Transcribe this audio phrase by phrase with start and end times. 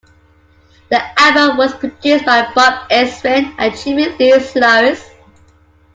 [0.89, 4.99] The album was produced by Bob Ezrin and Jimmie Lee Sloas.